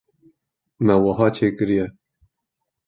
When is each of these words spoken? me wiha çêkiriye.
me 0.85 0.93
wiha 1.03 1.27
çêkiriye. 1.35 1.85